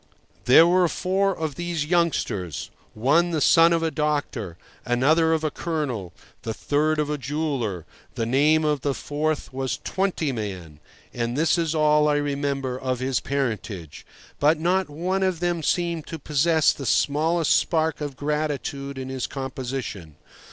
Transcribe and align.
There 0.45 0.65
were 0.65 0.87
four 0.87 1.37
of 1.37 1.53
these 1.53 1.85
youngsters: 1.85 2.71
one 2.95 3.29
the 3.29 3.39
son 3.39 3.71
of 3.71 3.83
a 3.83 3.91
doctor, 3.91 4.57
another 4.83 5.31
of 5.31 5.43
a 5.43 5.51
colonel, 5.51 6.11
the 6.41 6.55
third 6.55 6.97
of 6.97 7.11
a 7.11 7.19
jeweller; 7.19 7.85
the 8.15 8.25
name 8.25 8.65
of 8.65 8.81
the 8.81 8.95
fourth 8.95 9.53
was 9.53 9.77
Twentyman, 9.83 10.79
and 11.13 11.37
this 11.37 11.55
is 11.55 11.75
all 11.75 12.07
I 12.07 12.15
remember 12.15 12.79
of 12.79 12.97
his 12.99 13.19
parentage. 13.19 14.03
But 14.39 14.59
not 14.59 14.89
one 14.89 15.21
of 15.21 15.39
them 15.39 15.61
seemed 15.61 16.07
to 16.07 16.17
possess 16.17 16.73
the 16.73 16.87
smallest 16.87 17.55
spark 17.55 18.01
of 18.01 18.17
gratitude 18.17 18.97
in 18.97 19.09
his 19.09 19.27
composition. 19.27 20.15